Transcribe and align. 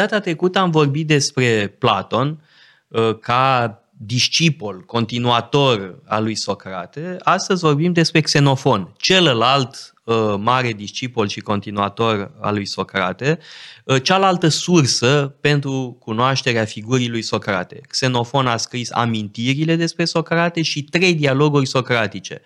Data 0.00 0.20
trecută 0.20 0.58
am 0.58 0.70
vorbit 0.70 1.06
despre 1.06 1.74
Platon 1.78 2.44
uh, 2.88 3.18
ca 3.18 3.78
discipol, 3.90 4.80
continuator 4.86 5.98
al 6.06 6.22
lui 6.22 6.34
Socrate. 6.34 7.16
Astăzi 7.22 7.60
vorbim 7.60 7.92
despre 7.92 8.20
Xenofon, 8.20 8.92
celălalt 8.96 9.94
uh, 10.04 10.34
mare 10.38 10.72
discipol 10.72 11.28
și 11.28 11.40
continuator 11.40 12.32
al 12.40 12.54
lui 12.54 12.66
Socrate, 12.66 13.38
uh, 13.84 14.02
cealaltă 14.02 14.48
sursă 14.48 15.36
pentru 15.40 15.96
cunoașterea 16.00 16.64
figurii 16.64 17.08
lui 17.08 17.22
Socrate. 17.22 17.80
Xenofon 17.88 18.46
a 18.46 18.56
scris 18.56 18.92
amintirile 18.92 19.76
despre 19.76 20.04
Socrate 20.04 20.62
și 20.62 20.82
trei 20.82 21.14
dialoguri 21.14 21.66
socratice. 21.66 22.42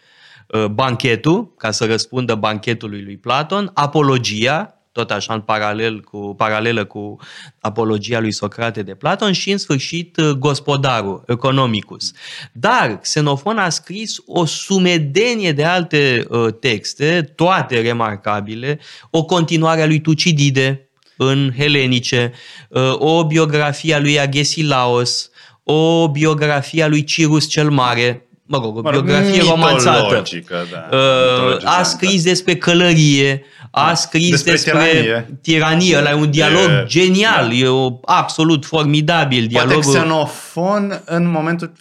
Banchetul, 0.71 1.55
ca 1.55 1.71
să 1.71 1.87
răspundă 1.87 2.35
banchetului 2.35 3.03
lui 3.03 3.17
Platon, 3.17 3.71
Apologia, 3.75 4.84
tot 4.95 5.11
așa 5.11 5.35
în 5.35 5.41
paralel 5.41 6.01
cu, 6.01 6.35
paralelă 6.37 6.85
cu 6.85 7.17
apologia 7.61 8.21
lui 8.21 8.33
Socrate 8.33 8.83
de 8.83 8.95
Platon 8.95 9.33
și 9.33 9.51
în 9.51 9.59
sfârșit 9.59 10.17
uh, 10.17 10.31
gospodarul, 10.31 11.25
economicus. 11.27 12.13
Dar 12.53 12.99
Xenofon 12.99 13.59
a 13.59 13.69
scris 13.69 14.17
o 14.27 14.45
sumedenie 14.45 15.53
de 15.53 15.65
alte 15.65 16.25
uh, 16.29 16.55
texte, 16.61 17.33
toate 17.35 17.81
remarcabile, 17.81 18.79
o 19.11 19.25
continuare 19.25 19.83
a 19.83 19.87
lui 19.87 20.01
Tucidide 20.01 20.89
în 21.17 21.53
Helenice, 21.57 22.33
uh, 22.69 22.95
o 22.99 23.27
biografie 23.27 23.95
a 23.95 24.01
lui 24.01 24.21
Agesilaos, 24.21 25.31
o 25.63 26.09
biografie 26.09 26.83
a 26.83 26.89
lui 26.89 27.05
Cirus 27.05 27.49
cel 27.49 27.71
Mare, 27.71 28.29
mă 28.47 28.59
rog, 28.63 28.77
o 28.77 28.81
mă 28.81 28.91
rog, 28.91 29.05
biografie 29.05 29.43
romanțată. 29.49 30.23
Da, 30.71 30.97
uh, 30.97 31.79
a 31.79 31.83
scris 31.83 32.23
despre 32.23 32.57
călărie, 32.57 33.45
a 33.71 33.87
da. 33.87 33.95
scris 33.95 34.31
despre, 34.31 34.51
despre 34.51 34.73
tiranie. 34.73 35.39
tiranie. 35.43 35.99
Ăla 35.99 36.11
e 36.11 36.15
un 36.15 36.31
dialog 36.31 36.69
e, 36.69 36.85
genial, 36.87 37.49
da. 37.49 37.55
e 37.55 37.67
o, 37.67 37.99
absolut 38.05 38.65
formidabil. 38.65 39.47
Dialogul... 39.47 39.83
Poate 39.83 39.99
xenofon 39.99 41.03
în 41.05 41.31
momentul 41.31 41.73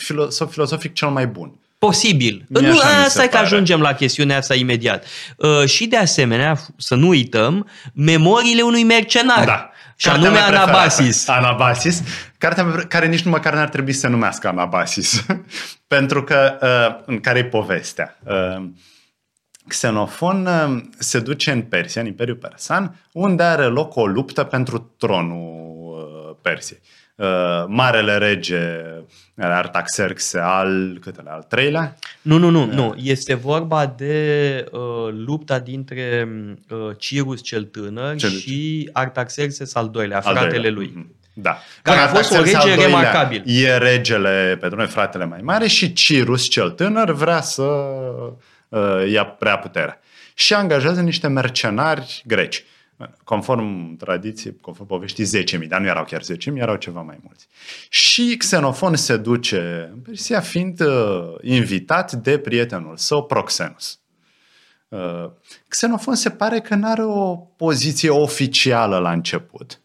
filosofic 0.50 0.94
cel 0.94 1.10
mai 1.10 1.28
bun. 1.28 1.58
Posibil. 1.78 2.46
Mie 2.48 2.68
nu, 2.68 2.80
asta 3.06 3.24
e 3.24 3.28
că 3.28 3.38
ajungem 3.38 3.82
la 3.82 3.94
chestiunea 3.94 4.38
asta 4.38 4.56
imediat. 4.56 5.06
Uh, 5.36 5.66
și 5.66 5.86
de 5.86 5.98
asemenea, 5.98 6.60
să 6.78 6.96
nu 6.96 7.08
uităm, 7.08 7.68
memoriile 7.94 8.62
unui 8.62 8.84
mercenar. 8.84 9.46
Da. 9.46 9.72
Și 9.96 10.08
Cartea 10.08 10.30
anume 10.30 10.40
Anabasis. 10.40 11.28
Anabasis, 11.28 12.02
cartea 12.48 12.86
care 12.88 13.08
nici 13.08 13.22
nu 13.22 13.32
măcar 13.32 13.54
n-ar 13.54 13.70
trebui 13.70 13.94
să 13.94 14.00
se 14.00 14.08
numească 14.08 14.48
Anabasis. 14.48 15.26
Pentru 15.88 16.24
că, 16.24 16.58
uh, 16.62 17.04
în 17.06 17.20
care 17.20 17.40
e 17.40 17.46
povestea? 17.46 18.20
Uh, 18.24 18.64
Xenofon 19.68 20.46
uh, 20.46 20.82
se 20.98 21.20
duce 21.20 21.52
în 21.52 21.62
Persia, 21.62 22.02
în 22.02 22.08
Imperiul 22.08 22.36
Persan, 22.38 23.00
unde 23.12 23.44
are 23.44 23.66
loc 23.66 23.96
o 23.96 24.06
luptă 24.06 24.44
pentru 24.44 24.94
tronul 24.98 25.52
Persiei. 26.42 26.80
Marele 27.68 28.18
rege 28.18 28.82
Artaxerxe 29.38 30.40
al 30.40 30.98
câtele, 31.02 31.30
al 31.30 31.46
treilea? 31.50 31.96
Nu, 32.22 32.38
nu, 32.38 32.50
nu, 32.50 32.66
nu. 32.66 32.96
Este 32.98 33.34
vorba 33.34 33.86
de 33.86 34.66
uh, 34.72 35.14
lupta 35.26 35.60
dintre 35.60 36.28
uh, 36.70 36.78
Cirus 36.98 37.42
cel 37.42 37.64
tânăr 37.64 38.16
cel 38.16 38.30
și 38.30 38.90
Artaxerxes 38.94 39.76
al 39.76 39.90
doilea, 39.90 40.18
al 40.18 40.24
fratele 40.36 40.50
doilea. 40.50 40.72
lui. 40.72 40.90
Mm-hmm. 40.90 41.23
Da. 41.34 41.58
Care 41.82 42.00
a 42.00 42.08
fost 42.08 42.32
o 42.32 42.44
rege 42.44 42.76
remarcabil. 42.76 43.44
E 43.46 43.78
regele 43.78 44.58
pentru 44.60 44.78
noi, 44.78 44.88
fratele 44.88 45.26
mai 45.26 45.42
mare, 45.42 45.68
și 45.68 45.94
Cirus 45.94 46.48
cel 46.48 46.70
tânăr 46.70 47.12
vrea 47.12 47.42
să 47.42 47.62
uh, 48.70 49.12
ia 49.12 49.26
prea 49.26 49.58
putere. 49.58 50.00
Și 50.34 50.54
angajează 50.54 51.02
niște 51.02 51.28
mercenari 51.28 52.24
greci. 52.26 52.64
Conform 53.24 53.96
tradiției, 53.96 54.56
conform 54.62 54.88
poveștii, 54.88 55.44
10.000, 55.62 55.68
dar 55.68 55.80
nu 55.80 55.88
erau 55.88 56.04
chiar 56.04 56.22
10.000, 56.22 56.28
erau 56.56 56.76
ceva 56.76 57.02
mai 57.02 57.18
mulți. 57.24 57.48
Și 57.90 58.36
Xenofon 58.38 58.96
se 58.96 59.18
duce 59.18 59.90
în 59.94 60.00
Persia 60.00 60.40
fiind 60.40 60.80
uh, 60.80 61.34
invitat 61.42 62.12
de 62.12 62.38
prietenul 62.38 62.98
său, 62.98 63.24
Proxenus. 63.24 64.00
Uh, 64.88 65.30
Xenofon 65.68 66.16
se 66.16 66.30
pare 66.30 66.60
că 66.60 66.76
nu 66.76 66.88
are 66.88 67.04
o 67.04 67.36
poziție 67.36 68.10
oficială 68.10 68.98
la 68.98 69.12
început 69.12 69.78
Uh, 69.78 69.83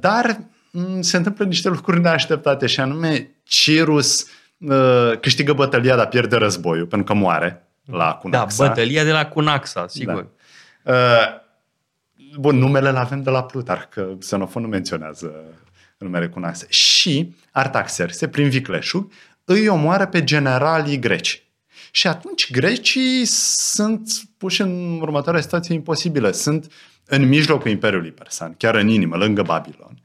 dar 0.00 0.40
mm, 0.70 1.00
se 1.00 1.16
întâmplă 1.16 1.44
niște 1.44 1.68
lucruri 1.68 2.00
neașteptate 2.00 2.66
și 2.66 2.80
anume 2.80 3.30
Cirus 3.42 4.26
uh, 4.58 5.12
câștigă 5.20 5.52
bătălia, 5.52 5.96
dar 5.96 6.08
pierde 6.08 6.36
războiul 6.36 6.86
pentru 6.86 7.14
că 7.14 7.20
moare 7.20 7.68
la 7.84 8.14
Cunaxa. 8.14 8.62
Da, 8.64 8.68
bătălia 8.68 9.04
de 9.04 9.12
la 9.12 9.26
Cunaxa, 9.26 9.86
sigur. 9.88 10.26
Da. 10.82 10.92
Uh, 10.92 11.40
bun, 12.38 12.56
numele 12.56 12.88
îl 12.88 12.96
avem 12.96 13.22
de 13.22 13.30
la 13.30 13.42
Plutar, 13.42 13.88
că 13.90 14.08
Xenofon 14.18 14.62
nu 14.62 14.68
menționează 14.68 15.32
numele 15.98 16.28
Cunaxa. 16.28 16.66
Și 16.68 17.34
Artaxerxe, 17.50 18.28
prin 18.28 18.48
vicleșug, 18.48 19.12
îi 19.44 19.68
omoară 19.68 20.06
pe 20.06 20.24
generalii 20.24 20.98
greci. 20.98 21.44
Și 21.90 22.06
atunci 22.06 22.50
grecii 22.50 23.24
sunt 23.24 24.10
puși 24.38 24.60
în 24.60 25.00
următoarea 25.00 25.40
situație 25.40 25.74
imposibilă. 25.74 26.30
Sunt 26.30 26.72
în 27.10 27.28
mijlocul 27.28 27.70
Imperiului 27.70 28.10
Persan, 28.10 28.54
chiar 28.56 28.74
în 28.74 28.88
inimă, 28.88 29.16
lângă 29.16 29.42
Babilon. 29.42 30.02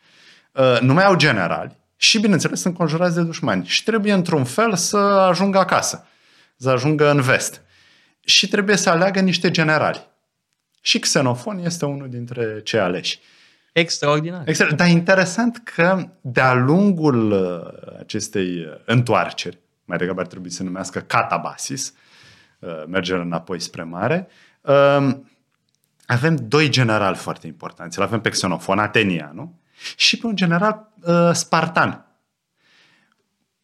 Uh, 0.52 0.80
nu 0.80 0.94
mai 0.94 1.04
au 1.04 1.16
generali 1.16 1.78
și, 1.96 2.20
bineînțeles, 2.20 2.62
sunt 2.62 2.76
conjurați 2.76 3.16
de 3.16 3.22
dușmani 3.22 3.66
și 3.66 3.84
trebuie 3.84 4.14
într-un 4.14 4.44
fel 4.44 4.76
să 4.76 4.98
ajungă 4.98 5.58
acasă, 5.58 6.08
să 6.58 6.70
ajungă 6.70 7.10
în 7.10 7.22
vest. 7.22 7.62
Și 8.20 8.48
trebuie 8.48 8.76
să 8.76 8.90
aleagă 8.90 9.20
niște 9.20 9.52
generali. 9.52 10.08
Și 10.82 11.00
Xenofon 11.00 11.58
este 11.58 11.86
unul 11.86 12.10
dintre 12.10 12.62
cei 12.64 12.80
aleși. 12.80 13.20
Extraordinar. 13.74 14.42
Extra... 14.46 14.72
Dar 14.72 14.88
interesant 14.88 15.62
că 15.64 16.08
de-a 16.22 16.54
lungul 16.54 17.32
uh, 17.32 17.98
acestei 18.00 18.60
uh, 18.60 18.74
întoarceri, 18.86 19.60
mai 19.86 19.98
degrabă 19.98 20.22
ar 20.22 20.28
trebui 20.28 20.50
să 20.50 20.64
numească 20.64 21.00
catabasis, 21.00 21.94
mergerea 22.88 23.22
înapoi 23.22 23.60
spre 23.60 23.84
mare, 23.84 24.28
avem 26.06 26.36
doi 26.48 26.70
generali 26.70 27.16
foarte 27.16 27.48
importanți. 27.48 27.98
Îl 27.98 28.04
avem 28.04 28.22
pe 28.22 28.30
Xenofon, 28.30 28.80
Atenianu, 28.80 29.60
și 29.96 30.18
pe 30.18 30.26
un 30.26 30.36
general 30.36 30.92
uh, 31.02 31.30
spartan. 31.34 32.06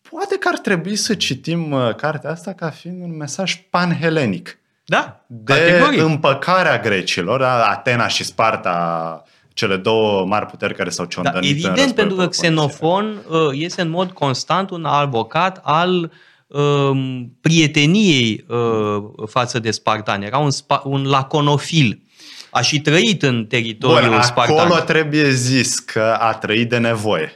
Poate 0.10 0.38
că 0.38 0.48
ar 0.52 0.58
trebui 0.58 0.96
să 0.96 1.14
citim 1.14 1.72
uh, 1.72 1.96
cartea 1.96 2.30
asta 2.30 2.54
ca 2.54 2.70
fiind 2.70 3.04
un 3.04 3.18
mesaj 3.18 3.64
panhelenic. 3.70 4.60
Da, 4.86 5.24
de 5.28 5.54
categoric. 5.54 6.02
împăcarea 6.02 6.80
grecilor, 6.80 7.42
Atena 7.44 8.08
și 8.08 8.24
Sparta, 8.24 9.24
cele 9.54 9.78
două 9.78 10.26
mari 10.26 10.46
puteri 10.46 10.76
care 10.76 10.90
s-au 10.90 11.06
ciondănit. 11.06 11.62
Da, 11.62 11.70
evident, 11.70 11.96
pentru 11.96 12.16
că 12.16 12.28
Xenofon 12.28 13.24
uh, 13.30 13.38
este 13.52 13.82
în 13.82 13.90
mod 13.90 14.12
constant 14.12 14.70
un 14.70 14.86
avocat 14.86 15.60
al 15.64 16.12
uh, 16.48 17.22
prieteniei 17.42 18.46
uh, 18.48 19.28
față 19.28 19.60
de 19.60 19.72
spartani. 19.72 20.26
Era 20.26 20.38
un, 20.38 20.50
un 20.84 21.08
laconofil 21.08 22.02
a 22.52 22.62
și 22.62 22.82
trăit 22.82 23.24
în 23.24 23.46
teritoriul 23.46 24.12
Bun, 24.12 24.22
spartan. 24.22 24.58
acolo 24.58 24.80
trebuie 24.80 25.30
zis 25.30 25.80
că 25.80 26.18
a 26.20 26.34
trăit 26.34 26.70
de 26.70 26.78
nevoie. 26.78 27.36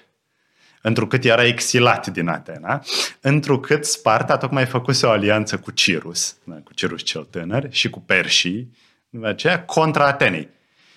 Întrucât 0.81 1.23
era 1.23 1.45
exilat 1.45 2.07
din 2.07 2.27
Atena, 2.27 2.83
întrucât 3.21 3.85
Sparta 3.85 4.37
tocmai 4.37 4.65
făcuse 4.65 5.05
o 5.05 5.09
alianță 5.09 5.57
cu 5.57 5.71
Cirus, 5.71 6.35
da, 6.43 6.55
cu 6.63 6.73
Cirus 6.73 7.03
cel 7.03 7.23
tânăr 7.23 7.67
și 7.69 7.89
cu 7.89 7.99
Perșii, 7.99 8.71
de 9.09 9.27
aceea 9.27 9.63
contra 9.63 10.05
Atenei. 10.05 10.49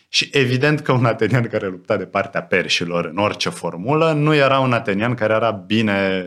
Și 0.08 0.28
evident 0.32 0.80
că 0.80 0.92
un 0.92 1.04
atenian 1.04 1.46
care 1.48 1.66
lupta 1.66 1.96
de 1.96 2.06
partea 2.06 2.42
perșilor 2.42 3.04
în 3.04 3.18
orice 3.18 3.48
formulă 3.48 4.12
nu 4.12 4.34
era 4.34 4.58
un 4.58 4.72
atenian 4.72 5.14
care 5.14 5.32
era 5.32 5.50
bine 5.50 6.24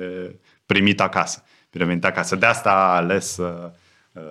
primit 0.66 1.01
acasă, 1.01 1.44
bine 1.71 1.86
venit 1.86 2.06
acasă. 2.06 2.36
De 2.36 2.45
asta 2.45 2.69
a 2.69 2.95
ales 2.95 3.33
să 3.33 3.71
uh, 4.12 4.21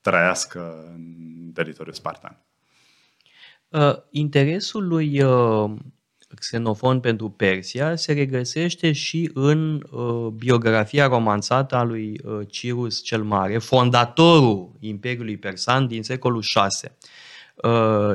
trăiască 0.00 0.74
în 0.94 1.50
teritoriul 1.54 1.94
spartan. 1.94 2.45
Uh, 3.70 3.94
interesul 4.10 4.86
lui 4.86 5.22
uh, 5.22 5.70
Xenofon 6.34 7.00
pentru 7.00 7.30
Persia 7.30 7.96
se 7.96 8.12
regăsește 8.12 8.92
și 8.92 9.30
în 9.34 9.86
uh, 9.90 10.26
biografia 10.26 11.06
romanțată 11.06 11.76
a 11.76 11.82
lui 11.82 12.20
Cirus 12.48 13.02
cel 13.02 13.22
Mare, 13.22 13.58
fondatorul 13.58 14.70
Imperiului 14.80 15.36
Persan 15.36 15.86
din 15.86 16.02
secolul 16.02 16.42
VI. 16.54 16.90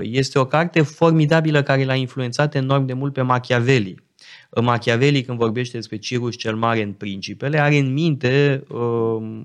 Este 0.02 0.40
o 0.40 0.46
carte 0.46 0.82
formidabilă 0.82 1.64
care 1.64 1.84
l-a 1.84 1.96
influențat 1.96 2.56
enorm 2.56 2.86
de 2.86 2.94
mult 2.94 3.14
pe 3.14 3.22
Machiavelli. 3.22 3.96
Machiavelli, 4.60 5.24
când 5.24 5.38
vorbește 5.38 5.78
despre 5.78 5.98
Cirus 5.98 6.36
cel 6.36 6.56
Mare 6.56 6.82
în 6.82 6.92
Principele, 6.92 7.60
are 7.60 7.78
în 7.78 7.94
minte 7.94 8.64
uh, 8.68 9.42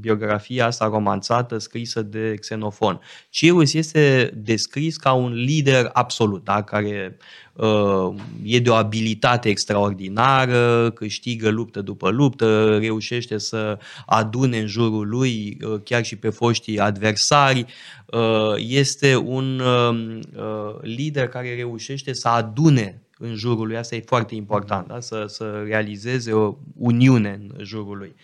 biografia 0.00 0.66
asta 0.66 0.86
romanțată 0.86 1.58
scrisă 1.58 2.02
de 2.02 2.34
Xenofon. 2.40 3.00
Cirus 3.30 3.72
este 3.72 4.32
descris 4.36 4.96
ca 4.96 5.12
un 5.12 5.32
lider 5.32 5.90
absolut, 5.92 6.44
da? 6.44 6.62
care 6.62 7.16
uh, 7.52 8.14
e 8.42 8.58
de 8.58 8.70
o 8.70 8.74
abilitate 8.74 9.48
extraordinară, 9.48 10.90
câștigă 10.90 11.50
luptă 11.50 11.80
după 11.80 12.10
luptă, 12.10 12.78
reușește 12.78 13.38
să 13.38 13.78
adune 14.06 14.58
în 14.58 14.66
jurul 14.66 15.08
lui 15.08 15.56
uh, 15.62 15.80
chiar 15.84 16.04
și 16.04 16.16
pe 16.16 16.30
foștii 16.30 16.78
adversari, 16.78 17.66
uh, 18.06 18.54
este 18.56 19.16
un 19.16 19.60
uh, 19.60 20.18
uh 20.36 20.82
lider 20.82 21.28
care 21.28 21.54
reușește 21.54 22.12
să 22.12 22.28
adune 22.28 23.03
în 23.18 23.34
jurul 23.34 23.66
lui. 23.66 23.76
Asta 23.76 23.94
e 23.94 24.00
foarte 24.06 24.34
important, 24.34 24.86
da? 24.86 25.00
să, 25.00 25.24
să 25.26 25.62
realizeze 25.66 26.32
o 26.32 26.56
uniune 26.76 27.30
în 27.30 27.64
jurul 27.64 27.96
lui. 27.96 28.14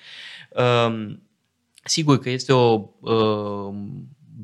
Um, 0.87 1.23
sigur 1.85 2.19
că 2.19 2.31
este 2.31 2.53
o 2.53 2.89
uh, 3.01 3.75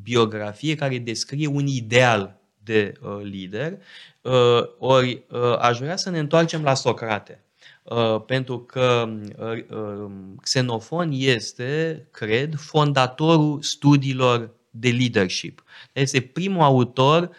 biografie 0.02 0.75
care 0.75 0.98
descrie 0.98 1.46
un 1.46 1.66
ideal 1.66 2.40
de 2.62 2.93
uh, 3.02 3.19
lider, 3.22 3.78
uh, 4.20 4.62
ori 4.78 5.25
uh, 5.31 5.58
aș 5.58 5.78
vrea 5.78 5.96
să 5.96 6.10
ne 6.10 6.19
întoarcem 6.19 6.62
la 6.62 6.75
Socrate. 6.75 7.40
Uh, 7.82 8.22
pentru 8.26 8.58
că 8.58 9.08
uh, 9.38 9.64
uh, 9.70 10.10
Xenofon 10.42 11.10
este, 11.12 12.06
cred, 12.10 12.54
fondatorul 12.54 13.62
studiilor 13.62 14.54
de 14.70 14.90
leadership. 14.90 15.64
Este 15.92 16.20
primul 16.20 16.62
autor 16.62 17.31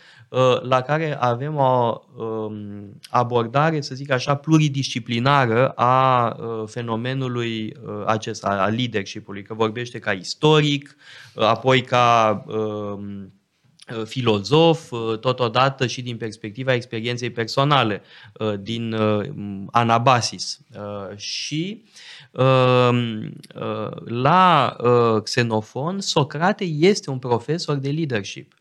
la 0.61 0.81
care 0.81 1.17
avem 1.19 1.55
o 1.55 2.01
um, 2.17 2.99
abordare, 3.09 3.81
să 3.81 3.95
zic 3.95 4.11
așa, 4.11 4.35
pluridisciplinară 4.35 5.69
a 5.69 6.35
fenomenului 6.65 7.73
acesta, 8.05 8.47
a 8.47 8.67
leadership-ului, 8.67 9.43
că 9.43 9.53
vorbește 9.53 9.99
ca 9.99 10.11
istoric, 10.11 10.95
apoi 11.35 11.81
ca 11.81 12.43
um, 12.47 13.31
Uh, 13.95 14.05
filozof, 14.05 14.91
uh, 14.91 15.19
totodată 15.19 15.87
și 15.87 16.01
din 16.01 16.17
perspectiva 16.17 16.73
experienței 16.73 17.29
personale 17.29 18.01
uh, 18.33 18.53
din 18.59 18.95
Anabasis. 19.71 20.59
Și 21.15 21.83
la 24.05 24.75
Xenofon, 25.23 25.99
Socrate 25.99 26.63
este 26.63 27.09
un 27.09 27.19
profesor 27.19 27.75
de 27.75 27.89
leadership. 27.89 28.56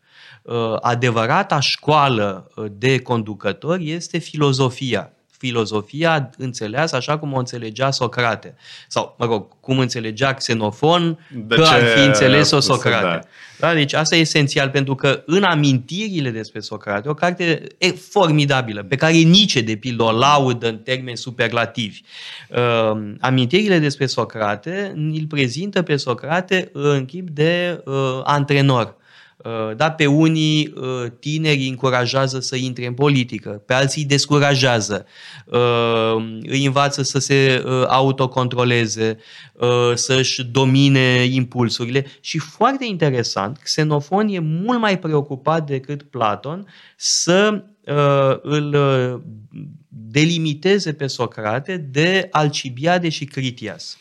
Adevărata 0.81 1.59
școală 1.59 2.51
de 2.71 2.99
conducători 2.99 3.91
este 3.91 4.17
filozofia 4.17 5.11
filozofia 5.37 6.29
înțeleasă 6.37 6.95
așa 6.95 7.17
cum 7.17 7.33
o 7.33 7.37
înțelegea 7.37 7.91
Socrate. 7.91 8.55
Sau, 8.87 9.15
mă 9.17 9.25
rog, 9.25 9.59
cum 9.59 9.79
înțelegea 9.79 10.33
Xenofon, 10.33 11.27
de 11.47 11.55
că 11.55 11.63
ar 11.63 11.83
fi 11.83 11.99
înțeles-o 11.99 12.59
Socrate. 12.59 13.01
Da. 13.01 13.67
Da? 13.67 13.73
Deci 13.73 13.93
asta 13.93 14.15
e 14.15 14.19
esențial, 14.19 14.69
pentru 14.69 14.95
că 14.95 15.23
în 15.25 15.43
amintirile 15.43 16.29
despre 16.29 16.59
Socrate, 16.59 17.09
o 17.09 17.13
carte 17.13 17.63
e 17.77 17.91
formidabilă, 17.91 18.83
pe 18.83 18.95
care 18.95 19.13
Nice, 19.13 19.61
de 19.61 19.75
pildă, 19.75 20.03
o 20.03 20.11
laudă 20.11 20.67
în 20.67 20.77
termeni 20.77 21.17
superlativi. 21.17 22.01
Uh, 22.49 23.13
amintirile 23.19 23.79
despre 23.79 24.05
Socrate 24.05 24.93
îl 24.95 25.25
prezintă 25.29 25.81
pe 25.81 25.95
Socrate 25.95 26.69
în 26.73 27.05
chip 27.05 27.29
de 27.29 27.81
uh, 27.85 27.93
antrenor 28.23 28.85
Uh, 28.85 29.05
da, 29.75 29.91
pe 29.91 30.05
unii 30.05 30.73
uh, 30.75 31.11
tineri 31.19 31.67
încurajează 31.67 32.39
să 32.39 32.55
intre 32.55 32.85
în 32.85 32.93
politică, 32.93 33.49
pe 33.49 33.73
alții 33.73 34.01
îi 34.01 34.07
descurajează, 34.07 35.05
uh, 35.45 36.39
îi 36.41 36.65
învață 36.65 37.01
să 37.01 37.19
se 37.19 37.63
autocontroleze, 37.87 39.17
să-și 39.93 40.43
domine 40.43 41.23
impulsurile 41.23 42.05
și 42.19 42.37
foarte 42.37 42.85
interesant, 42.85 43.57
Xenofon 43.57 44.27
e 44.27 44.39
mult 44.39 44.79
mai 44.79 44.99
preocupat 44.99 45.65
decât 45.65 46.03
Platon 46.03 46.67
să 46.95 47.63
îl 48.41 48.75
delimiteze 49.87 50.93
pe 50.93 51.07
Socrate 51.07 51.77
de 51.77 52.27
Alcibiade 52.31 53.09
și 53.09 53.25
Critias. 53.25 53.97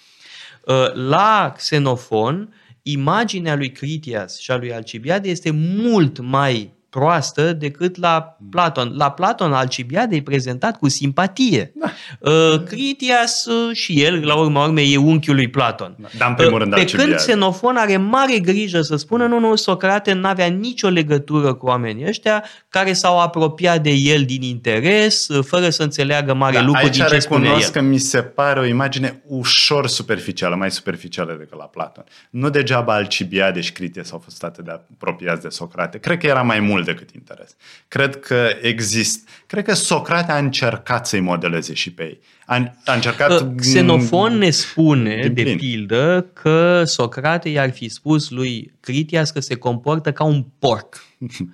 La 0.95 1.53
Xenofon, 1.57 2.55
imaginea 2.89 3.55
lui 3.55 3.73
Critias 3.73 4.39
și 4.39 4.51
a 4.51 4.57
lui 4.57 4.73
Alcibiade 4.73 5.29
este 5.29 5.51
mult 5.51 6.21
mai 6.21 6.76
proastă 6.97 7.53
decât 7.53 7.97
la 7.97 8.37
Platon. 8.51 8.93
La 8.97 9.11
Platon, 9.11 9.53
Alcibiade 9.53 10.17
e 10.17 10.23
prezentat 10.23 10.79
cu 10.79 10.89
simpatie. 10.89 11.73
Da. 11.75 11.91
Uh, 12.31 12.63
Critias 12.65 13.45
uh, 13.45 13.77
și 13.77 14.03
el, 14.03 14.27
la 14.27 14.35
urma 14.35 14.65
urmei, 14.65 14.93
e 14.93 14.97
unchiul 14.97 15.35
lui 15.35 15.49
Platon. 15.49 15.97
Da, 15.99 16.09
dar 16.19 16.29
în 16.29 16.35
primul 16.35 16.59
rând 16.59 16.75
Pe 16.75 16.81
Alcibiade. 16.81 17.11
când 17.11 17.23
Xenofon 17.23 17.77
are 17.77 17.97
mare 17.97 18.39
grijă 18.39 18.81
să 18.81 18.97
spună, 18.97 19.27
nu, 19.27 19.39
nu, 19.39 19.55
Socrate 19.55 20.13
n-avea 20.13 20.47
nicio 20.47 20.89
legătură 20.89 21.55
cu 21.55 21.67
oamenii 21.67 22.07
ăștia 22.07 22.45
care 22.69 22.93
s-au 22.93 23.21
apropiat 23.21 23.83
de 23.83 23.91
el 23.91 24.25
din 24.25 24.43
interes, 24.43 25.29
uh, 25.29 25.45
fără 25.45 25.69
să 25.69 25.83
înțeleagă 25.83 26.35
mare 26.35 26.57
da, 26.57 26.63
lucru 26.63 26.89
din 26.89 27.05
ce 27.09 27.19
spune 27.19 27.49
el. 27.49 27.71
că 27.73 27.81
mi 27.81 27.99
se 27.99 28.23
pare 28.23 28.61
o 28.61 28.65
imagine 28.65 29.23
ușor 29.27 29.87
superficială, 29.87 30.55
mai 30.55 30.71
superficială 30.71 31.37
decât 31.39 31.59
la 31.59 31.65
Platon. 31.65 32.05
Nu 32.31 32.51
degeaba 32.51 32.95
Alcibiade 32.95 33.61
și 33.61 33.73
Critias 33.73 34.13
au 34.13 34.19
fost 34.19 34.45
atât 34.45 34.65
de 34.65 34.71
apropiați 34.71 35.43
de 35.43 35.49
Socrate. 35.49 35.99
Cred 35.99 36.19
că 36.19 36.27
era 36.27 36.43
mai 36.43 36.61
mult 36.61 36.86
decât 36.87 37.11
interes. 37.11 37.57
Cred 37.89 38.21
că 38.21 38.49
există. 38.63 39.31
Cred 39.47 39.65
că 39.65 39.75
Socrate 39.75 40.33
a 40.33 40.39
încercat 40.39 41.07
să-i 41.07 41.21
modeleze 41.21 41.75
și 41.75 41.93
pe 41.93 42.03
ei. 42.03 42.21
A, 42.47 42.73
a 42.85 42.93
încercat... 42.93 43.41
Uh, 43.41 43.47
Xenofon 43.57 44.39
ne 44.39 44.51
spune, 44.51 45.31
de 45.35 45.55
pildă, 45.59 46.31
că 46.33 46.85
Socrate 46.85 47.49
i-ar 47.49 47.71
fi 47.71 47.89
spus 47.89 48.31
lui 48.31 48.73
Critias 48.81 49.31
că 49.31 49.41
se 49.41 49.55
comportă 49.55 50.13
ca 50.13 50.25
un 50.25 50.45
porc. 50.59 51.05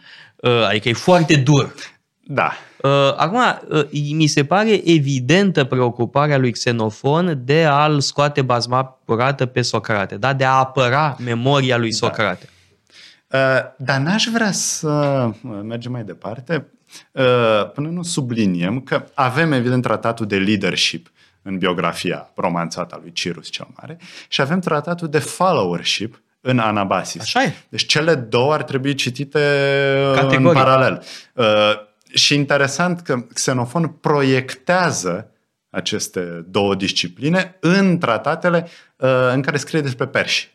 Uh, 0.43 0.67
adică 0.69 0.89
e 0.89 0.93
foarte 0.93 1.37
dur. 1.37 1.75
Da. 2.21 2.53
Uh, 2.83 3.15
acum, 3.17 3.41
mi 3.91 4.27
se 4.27 4.45
pare 4.45 4.81
evidentă 4.85 5.65
preocuparea 5.65 6.39
lui 6.39 6.53
Xenofon 6.53 7.43
de 7.45 7.65
a-l 7.65 8.01
scoate 8.01 8.43
bazma 8.43 8.99
curată 9.05 9.47
pe 9.47 9.63
Socrate, 9.63 10.17
da? 10.17 10.33
de 10.33 10.45
a 10.45 10.51
apăra 10.51 11.17
memoria 11.25 11.77
lui 11.77 11.91
da. 11.91 11.97
Socrate. 11.97 12.45
Da. 12.45 12.51
Uh, 13.33 13.39
dar 13.77 13.99
n-aș 13.99 14.25
vrea 14.33 14.53
să 14.53 14.89
uh, 14.89 15.61
mergem 15.63 15.93
mai 15.93 16.05
departe 16.05 16.67
uh, 17.13 17.71
până 17.75 17.89
nu 17.89 18.03
subliniem 18.03 18.81
că 18.81 19.05
avem 19.15 19.53
evident 19.53 19.83
tratatul 19.83 20.27
de 20.27 20.39
leadership 20.39 21.11
în 21.43 21.59
biografia 21.59 22.31
romanțată 22.35 22.95
a 22.95 22.99
lui 23.03 23.13
Cirus 23.13 23.49
cel 23.49 23.67
Mare 23.81 23.99
și 24.29 24.41
avem 24.41 24.61
tratatul 24.61 25.09
de 25.09 25.19
followership 25.19 26.23
în 26.41 26.59
Anabasis. 26.59 27.21
Așa 27.21 27.43
e. 27.43 27.53
Deci 27.69 27.87
cele 27.87 28.15
două 28.15 28.53
ar 28.53 28.63
trebui 28.63 28.95
citite 28.95 29.41
Categoric. 30.15 30.47
în 30.47 30.53
paralel. 30.53 31.03
Și 32.15 32.35
interesant 32.35 33.01
că 33.01 33.25
Xenofon 33.35 33.89
proiectează 33.89 35.31
aceste 35.71 36.21
două 36.49 36.75
discipline 36.75 37.57
în 37.61 37.99
tratatele 37.99 38.69
în 39.33 39.43
care 39.43 39.57
scrie 39.57 39.81
despre 39.81 40.07
perși. 40.07 40.53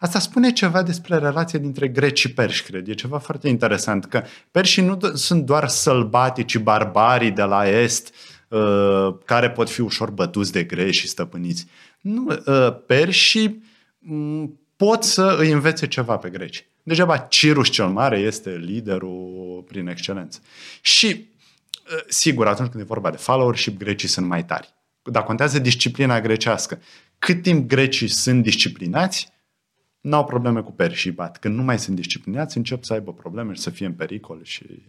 Asta 0.00 0.18
spune 0.18 0.52
ceva 0.52 0.82
despre 0.82 1.18
relația 1.18 1.58
dintre 1.58 1.88
greci 1.88 2.18
și 2.18 2.32
perși, 2.32 2.62
cred. 2.62 2.88
E 2.88 2.94
ceva 2.94 3.18
foarte 3.18 3.48
interesant, 3.48 4.04
că 4.04 4.22
perșii 4.50 4.82
nu 4.82 4.98
sunt 5.14 5.44
doar 5.44 5.68
sălbatici, 5.68 6.58
barbarii 6.58 7.30
de 7.30 7.42
la 7.42 7.68
est, 7.68 8.14
uh, 8.48 9.14
care 9.24 9.50
pot 9.50 9.70
fi 9.70 9.80
ușor 9.80 10.10
bătuți 10.10 10.52
de 10.52 10.64
greci 10.64 10.94
și 10.94 11.08
stăpâniți. 11.08 11.66
Nu, 12.00 12.26
uh, 12.46 12.76
perșii 12.86 13.64
mm, 13.98 14.60
pot 14.76 15.02
să 15.02 15.36
îi 15.38 15.50
învețe 15.50 15.86
ceva 15.86 16.16
pe 16.16 16.28
greci. 16.28 16.66
Degeaba 16.82 17.18
Cirus 17.18 17.68
cel 17.68 17.88
Mare 17.88 18.18
este 18.18 18.50
liderul 18.50 19.64
prin 19.68 19.88
excelență. 19.88 20.40
Și, 20.80 21.06
uh, 21.06 22.02
sigur, 22.08 22.46
atunci 22.46 22.70
când 22.70 22.82
e 22.82 22.86
vorba 22.86 23.10
de 23.10 23.16
followership, 23.16 23.78
grecii 23.78 24.08
sunt 24.08 24.26
mai 24.26 24.44
tari. 24.44 24.74
Dar 25.02 25.22
contează 25.22 25.58
disciplina 25.58 26.20
grecească. 26.20 26.82
Cât 27.18 27.42
timp 27.42 27.68
grecii 27.68 28.08
sunt 28.08 28.42
disciplinați, 28.42 29.38
n-au 30.00 30.24
probleme 30.24 30.60
cu 30.60 30.72
perși 30.72 31.10
bat. 31.10 31.38
Când 31.38 31.54
nu 31.56 31.62
mai 31.62 31.78
sunt 31.78 31.96
disciplinați, 31.96 32.56
încep 32.56 32.84
să 32.84 32.92
aibă 32.92 33.12
probleme 33.12 33.52
și 33.52 33.60
să 33.60 33.70
fie 33.70 33.86
în 33.86 33.92
pericol 33.92 34.40
și 34.42 34.82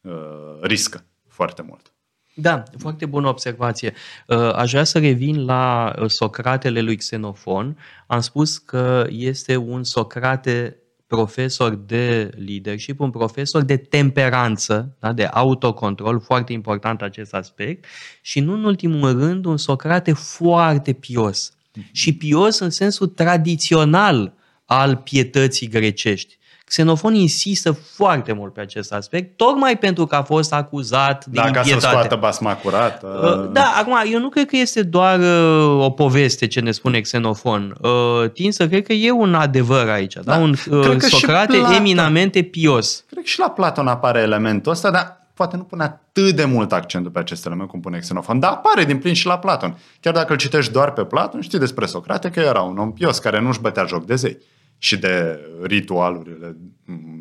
uh, 0.00 0.12
riscă 0.60 1.04
foarte 1.28 1.62
mult. 1.62 1.92
Da, 2.34 2.62
foarte 2.78 3.06
bună 3.06 3.28
observație. 3.28 3.92
Uh, 4.26 4.52
aș 4.54 4.70
vrea 4.70 4.84
să 4.84 4.98
revin 4.98 5.44
la 5.44 5.94
uh, 5.98 6.10
Socratele 6.10 6.80
lui 6.80 6.96
Xenofon. 6.96 7.78
Am 8.06 8.20
spus 8.20 8.58
că 8.58 9.06
este 9.08 9.56
un 9.56 9.84
Socrate 9.84 10.78
profesor 11.06 11.74
de 11.74 12.30
leadership, 12.46 13.00
un 13.00 13.10
profesor 13.10 13.62
de 13.62 13.76
temperanță, 13.76 14.96
da, 15.00 15.12
de 15.12 15.24
autocontrol, 15.24 16.20
foarte 16.20 16.52
important 16.52 17.02
acest 17.02 17.34
aspect, 17.34 17.84
și 18.22 18.40
nu 18.40 18.52
în 18.52 18.64
ultimul 18.64 19.18
rând 19.18 19.44
un 19.44 19.56
Socrate 19.56 20.12
foarte 20.12 20.92
pios. 20.92 21.52
Și 21.92 22.16
pios 22.16 22.58
în 22.58 22.70
sensul 22.70 23.06
tradițional 23.06 24.34
al 24.64 24.96
pietății 24.96 25.68
grecești. 25.68 26.38
Xenofon 26.64 27.14
insistă 27.14 27.72
foarte 27.72 28.32
mult 28.32 28.52
pe 28.52 28.60
acest 28.60 28.92
aspect, 28.92 29.36
tocmai 29.36 29.78
pentru 29.78 30.06
că 30.06 30.14
a 30.14 30.22
fost 30.22 30.52
acuzat 30.52 31.26
de 31.26 31.40
da, 31.40 31.46
impietate. 31.46 31.70
ca 31.70 31.78
să 31.78 31.86
scoată 31.88 32.16
basma 32.16 32.54
curată. 32.54 33.06
Uh, 33.06 33.52
da, 33.52 33.74
acum, 33.78 33.96
eu 34.12 34.18
nu 34.18 34.28
cred 34.28 34.46
că 34.46 34.56
este 34.56 34.82
doar 34.82 35.18
uh, 35.18 35.84
o 35.84 35.90
poveste 35.90 36.46
ce 36.46 36.60
ne 36.60 36.70
spune 36.70 37.00
Xenofon. 37.00 37.76
Uh, 37.80 38.30
tin 38.32 38.52
să 38.52 38.68
cred 38.68 38.86
că 38.86 38.92
e 38.92 39.10
un 39.10 39.34
adevăr 39.34 39.88
aici, 39.88 40.14
da? 40.14 40.20
da? 40.22 40.36
Un 40.36 40.54
Socrate 40.98 41.56
eminamente 41.76 42.42
pios. 42.42 43.04
Cred 43.10 43.22
că 43.22 43.28
și 43.28 43.38
la 43.38 43.50
Platon 43.50 43.86
apare 43.86 44.20
elementul 44.20 44.72
ăsta, 44.72 44.90
dar 44.90 45.23
poate 45.34 45.56
nu 45.56 45.62
pune 45.62 45.82
atât 45.82 46.36
de 46.36 46.44
mult 46.44 46.72
accentul 46.72 47.10
pe 47.10 47.18
acest 47.18 47.46
element 47.46 47.68
cum 47.68 47.80
pune 47.80 47.98
Xenofon, 47.98 48.38
dar 48.38 48.52
apare 48.52 48.84
din 48.84 48.98
plin 48.98 49.14
și 49.14 49.26
la 49.26 49.38
Platon. 49.38 49.78
Chiar 50.00 50.14
dacă 50.14 50.32
îl 50.32 50.38
citești 50.38 50.72
doar 50.72 50.92
pe 50.92 51.04
Platon, 51.04 51.40
știi 51.40 51.58
despre 51.58 51.86
Socrate 51.86 52.30
că 52.30 52.40
era 52.40 52.60
un 52.60 52.78
om 52.78 52.92
pios 52.92 53.18
care 53.18 53.40
nu-și 53.40 53.60
bătea 53.60 53.84
joc 53.84 54.06
de 54.06 54.14
zei 54.14 54.38
și 54.78 54.98
de 54.98 55.40
ritualurile 55.62 56.56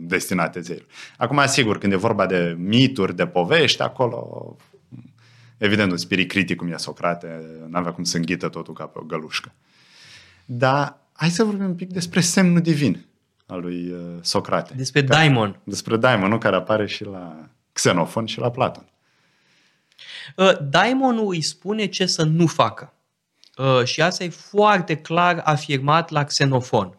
destinate 0.06 0.60
zeilor. 0.60 0.86
Acum, 1.18 1.42
sigur, 1.46 1.78
când 1.78 1.94
e 1.94 1.96
vorba 1.96 2.26
de 2.26 2.56
mituri, 2.60 3.16
de 3.16 3.26
povești, 3.26 3.82
acolo 3.82 4.56
Evident, 5.64 5.92
un 5.92 5.98
spirit 5.98 6.30
critic 6.30 6.58
cum 6.58 6.68
e 6.68 6.78
Socrate, 6.78 7.42
n-avea 7.70 7.92
cum 7.92 8.04
să 8.04 8.18
înghită 8.18 8.50
totul 8.50 8.74
ca 8.74 8.86
pe 8.86 9.00
o 9.00 9.04
gălușcă. 9.04 9.54
Dar 10.46 11.00
hai 11.14 11.30
să 11.30 11.44
vorbim 11.44 11.66
un 11.66 11.76
pic 11.76 11.90
despre 11.90 12.20
semnul 12.20 12.62
divin 12.62 13.06
al 13.46 13.62
lui 13.62 13.90
uh, 13.90 14.00
Socrate. 14.22 14.74
Despre 14.76 15.04
care, 15.04 15.20
daimon. 15.20 15.60
Despre 15.64 15.98
daimonul 15.98 16.38
care 16.38 16.56
apare 16.56 16.88
și 16.88 17.04
la 17.04 17.50
Xenofon 17.74 18.26
și 18.26 18.40
la 18.40 18.52
Platon. 18.52 18.90
Uh, 20.36 20.52
daimonul 20.62 21.30
îi 21.30 21.42
spune 21.42 21.86
ce 21.86 22.06
să 22.06 22.24
nu 22.24 22.48
facă. 22.48 22.94
Uh, 23.58 23.84
și 23.84 24.02
asta 24.02 24.24
e 24.24 24.30
foarte 24.30 24.96
clar 24.96 25.42
afirmat 25.44 26.10
la 26.10 26.24
Xenofon. 26.24 26.98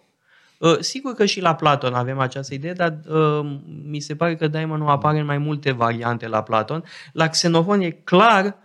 Sigur 0.81 1.15
că 1.15 1.25
și 1.25 1.41
la 1.41 1.55
Platon 1.55 1.95
avem 1.95 2.19
această 2.19 2.55
idee, 2.55 2.73
dar 2.73 2.99
mi 3.85 4.01
se 4.01 4.17
pare 4.17 4.37
că 4.37 4.49
daimonul 4.49 4.89
apare 4.89 5.19
în 5.19 5.25
mai 5.25 5.39
multe 5.39 5.71
variante 5.71 6.27
la 6.27 6.43
Platon. 6.43 6.85
La 7.13 7.29
Xenofon 7.29 7.81
e 7.81 7.91
clar 7.91 8.45
Uh, 8.45 8.64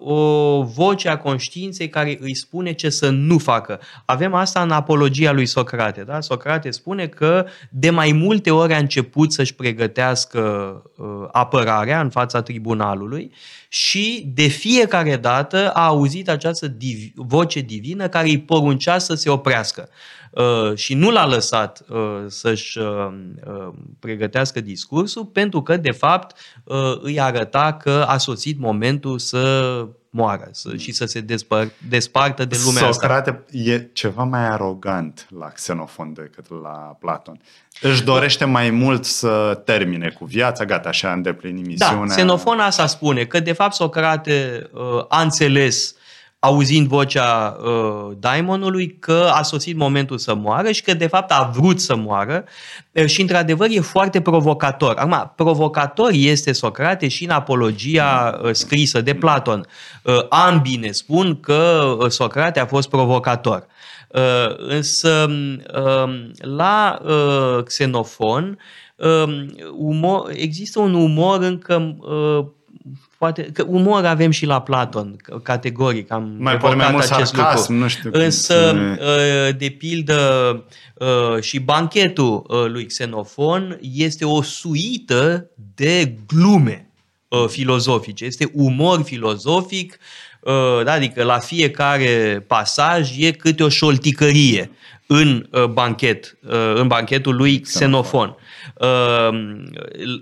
o 0.00 0.62
voce 0.62 1.08
a 1.08 1.18
conștiinței 1.18 1.88
care 1.88 2.18
îi 2.20 2.36
spune 2.36 2.72
ce 2.72 2.90
să 2.90 3.10
nu 3.10 3.38
facă. 3.38 3.80
Avem 4.04 4.34
asta 4.34 4.62
în 4.62 4.70
apologia 4.70 5.32
lui 5.32 5.46
Socrate. 5.46 6.02
Da? 6.02 6.20
Socrate 6.20 6.70
spune 6.70 7.06
că 7.06 7.46
de 7.70 7.90
mai 7.90 8.12
multe 8.12 8.50
ori 8.50 8.74
a 8.74 8.78
început 8.78 9.32
să-și 9.32 9.54
pregătească 9.54 10.40
uh, 10.96 11.06
apărarea 11.32 12.00
în 12.00 12.10
fața 12.10 12.42
tribunalului 12.42 13.32
și 13.68 14.30
de 14.34 14.46
fiecare 14.46 15.16
dată 15.16 15.70
a 15.70 15.86
auzit 15.86 16.28
această 16.28 16.66
div- 16.66 17.12
voce 17.14 17.60
divină 17.60 18.08
care 18.08 18.28
îi 18.28 18.40
poruncea 18.40 18.98
să 18.98 19.14
se 19.14 19.30
oprească. 19.30 19.88
Uh, 20.38 20.76
și 20.76 20.94
nu 20.94 21.10
l-a 21.10 21.26
lăsat 21.26 21.82
uh, 21.88 22.24
să-și 22.26 22.78
uh, 22.78 23.12
pregătească 23.98 24.60
discursul 24.60 25.24
pentru 25.24 25.62
că, 25.62 25.76
de 25.76 25.90
fapt, 25.90 26.36
îi 27.00 27.20
arăta 27.20 27.72
că 27.72 28.04
a 28.08 28.16
sosit 28.16 28.58
momentul 28.58 29.18
să 29.18 29.86
moară 30.10 30.48
să, 30.50 30.76
și 30.76 30.92
să 30.92 31.04
se 31.04 31.20
despăr, 31.20 31.70
despartă 31.88 32.44
de 32.44 32.56
lumea 32.64 32.92
Socrate 32.92 33.30
asta. 33.30 33.56
e 33.56 33.88
ceva 33.92 34.24
mai 34.24 34.48
arogant 34.48 35.26
la 35.38 35.46
Xenofon 35.46 36.12
decât 36.12 36.50
la 36.62 36.96
Platon. 37.00 37.40
Își 37.80 38.04
dorește 38.04 38.44
mai 38.44 38.70
mult 38.70 39.04
să 39.04 39.62
termine 39.64 40.08
cu 40.08 40.24
viața, 40.24 40.64
gata, 40.64 40.88
așa 40.88 41.10
a 41.10 41.12
îndeplinit 41.12 41.64
da, 41.78 41.86
misiunea. 41.86 42.06
Da, 42.06 42.14
Xenofon 42.14 42.58
asta 42.58 42.86
spune, 42.86 43.24
că 43.24 43.40
de 43.40 43.52
fapt 43.52 43.74
Socrate 43.74 44.68
uh, 44.72 45.04
a 45.08 45.22
înțeles 45.22 45.94
auzind 46.40 46.86
vocea 46.86 47.56
uh, 47.62 48.16
daimonului 48.18 48.98
că 48.98 49.30
a 49.32 49.42
sosit 49.42 49.76
momentul 49.76 50.18
să 50.18 50.34
moară 50.34 50.70
și 50.70 50.82
că 50.82 50.94
de 50.94 51.06
fapt 51.06 51.30
a 51.30 51.50
vrut 51.54 51.80
să 51.80 51.96
moară 51.96 52.44
uh, 52.92 53.06
și 53.06 53.20
într-adevăr 53.20 53.68
e 53.70 53.80
foarte 53.80 54.20
provocator. 54.20 54.96
Acum, 54.96 55.32
provocator 55.36 56.10
este 56.12 56.52
Socrate 56.52 57.08
și 57.08 57.24
în 57.24 57.30
apologia 57.30 58.40
uh, 58.42 58.50
scrisă 58.52 59.00
de 59.00 59.14
Platon. 59.14 59.66
Uh, 60.02 60.26
ambii 60.28 60.76
ne 60.76 60.90
spun 60.90 61.40
că 61.40 61.94
uh, 61.98 62.10
Socrate 62.10 62.60
a 62.60 62.66
fost 62.66 62.88
provocator. 62.88 63.66
Uh, 64.08 64.56
însă 64.56 65.26
uh, 65.74 66.28
la 66.40 66.98
uh, 67.04 67.62
Xenofon 67.64 68.58
uh, 68.96 69.46
umor, 69.76 70.30
există 70.34 70.80
un 70.80 70.94
umor 70.94 71.42
încă 71.42 71.96
uh, 71.98 72.46
Poate 73.18 73.42
că 73.42 73.64
umor 73.68 74.04
avem 74.04 74.30
și 74.30 74.46
la 74.46 74.60
Platon, 74.60 75.16
categoric, 75.42 76.10
am 76.10 76.36
mai 76.38 76.56
poate 76.56 76.76
mai 76.76 76.90
mult 76.90 77.10
acest 77.10 77.34
sarcasm, 77.34 77.72
lucru. 77.72 77.84
Nu 77.84 77.88
știu 77.88 78.10
Însă, 78.12 78.76
ă, 79.00 79.52
de 79.52 79.68
pildă, 79.68 80.64
ă, 81.00 81.40
și 81.40 81.58
banchetul 81.58 82.46
ă, 82.48 82.66
lui 82.66 82.86
Xenofon 82.86 83.78
este 83.80 84.24
o 84.24 84.42
suită 84.42 85.50
de 85.74 86.14
glume 86.26 86.90
filozofice. 87.48 88.24
Este 88.24 88.50
umor 88.54 89.02
filozofic, 89.02 89.98
adică 90.84 91.22
la 91.22 91.38
fiecare 91.38 92.44
pasaj 92.46 93.10
e 93.18 93.30
câte 93.30 93.62
o 93.62 93.68
șolticărie 93.68 94.70
în 95.10 95.48
banchet, 95.70 96.38
în 96.74 96.86
banchetul 96.86 97.36
lui 97.36 97.60
Xenofon. 97.60 98.36
Ehm, 98.80 99.70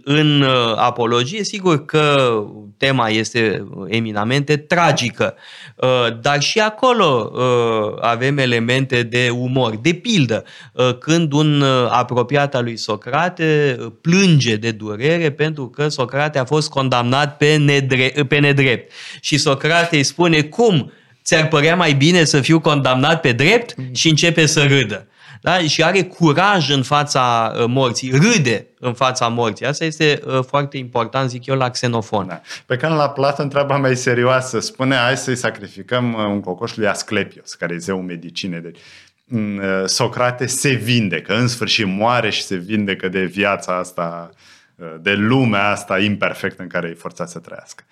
în 0.05 0.41
uh, 0.41 0.75
apologie, 0.77 1.45
sigur 1.45 1.85
că 1.85 2.35
tema 2.77 3.09
este 3.09 3.67
eminamente 3.89 4.57
tragică, 4.57 5.35
uh, 5.77 6.19
dar 6.21 6.41
și 6.41 6.61
acolo 6.61 7.33
uh, 7.35 7.99
avem 8.01 8.39
elemente 8.39 9.03
de 9.03 9.29
umor. 9.33 9.77
De 9.77 9.93
pildă, 9.93 10.45
când 10.99 11.33
un 11.33 11.65
apropiat 11.89 12.55
al 12.55 12.65
lui 12.65 12.77
Socrate 12.77 13.77
plânge 14.01 14.57
de 14.57 14.71
durere 14.71 15.31
pentru 15.31 15.69
că 15.69 15.89
Socrate 15.89 16.39
a 16.39 16.45
fost 16.45 16.69
condamnat 16.71 17.37
pe, 17.37 17.57
nedre- 17.57 18.25
pe 18.29 18.39
nedrept. 18.39 18.93
Și 19.21 19.39
Socrate 19.39 19.97
îi 19.97 20.03
spune, 20.03 20.43
cum? 20.43 20.93
Ți-ar 21.27 21.49
părea 21.49 21.77
mai 21.77 21.93
bine 21.93 22.25
să 22.25 22.41
fiu 22.41 22.61
condamnat 22.61 23.21
pe 23.21 23.33
drept? 23.33 23.75
Și 23.93 24.09
începe 24.09 24.47
să 24.47 24.63
râdă 24.63 25.07
da? 25.47 25.59
și 25.59 25.83
are 25.83 26.03
curaj 26.03 26.71
în 26.71 26.83
fața 26.83 27.53
uh, 27.57 27.65
morții, 27.69 28.11
râde 28.11 28.67
în 28.81 28.95
fața 28.95 29.29
morții. 29.29 29.67
Asta 29.67 29.85
este 29.85 30.21
uh, 30.27 30.39
foarte 30.47 30.77
important, 30.77 31.31
zic 31.31 31.47
eu, 31.47 31.57
la 31.57 31.71
Xenofon. 31.71 32.27
Da. 32.27 32.41
Pe 32.67 32.77
când 32.77 32.93
la 32.93 33.09
Platon 33.09 33.45
întreaba 33.45 33.77
mai 33.77 33.97
serioasă, 33.97 34.61
spune 34.61 34.97
hai 34.97 35.17
să-i 35.17 35.37
sacrificăm 35.37 36.13
uh, 36.13 36.19
un 36.19 36.41
cocoș 36.41 36.77
lui 36.77 36.87
Asclepios, 36.87 37.55
care 37.55 37.75
e 37.75 37.79
zeul 37.79 38.03
medicine. 38.03 38.59
Deci, 38.59 38.79
mm, 39.25 39.61
Socrate 39.85 40.47
se 40.47 40.71
vindecă, 40.71 41.37
în 41.37 41.49
sfârșit 41.49 41.87
moare 41.87 42.31
și 42.31 42.43
se 42.43 42.57
vindecă 42.57 43.09
de 43.09 43.25
viața 43.25 43.79
asta, 43.79 44.31
de 45.01 45.13
lumea 45.13 45.69
asta 45.69 45.99
imperfectă 45.99 46.63
în 46.63 46.69
care 46.69 46.89
e 46.89 46.95
forțat 46.95 47.29
să 47.29 47.39
trăiască. 47.39 47.85